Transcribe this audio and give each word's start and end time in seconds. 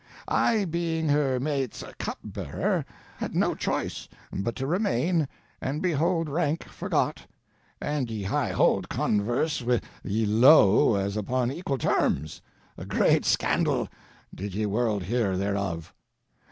I 0.33 0.65
being 0.65 1.09
her 1.09 1.39
maites 1.39 1.83
cup 1.99 2.17
bearer, 2.23 2.83
had 3.17 3.35
no 3.35 3.53
choice 3.53 4.09
but 4.33 4.55
to 4.55 4.65
remaine 4.65 5.27
and 5.61 5.79
beholde 5.79 6.27
rank 6.27 6.63
forgot, 6.63 7.27
and 7.79 8.09
ye 8.09 8.23
high 8.23 8.49
holde 8.51 8.89
converse 8.89 9.59
wh 9.59 9.75
ye 10.03 10.25
low 10.25 10.95
as 10.95 11.15
uppon 11.17 11.53
equal 11.53 11.77
termes, 11.77 12.41
a 12.79 12.85
grete 12.85 13.25
scandal 13.25 13.87
did 14.33 14.55
ye 14.55 14.65
world 14.65 15.03
heare 15.03 15.37
thereof. 15.37 15.93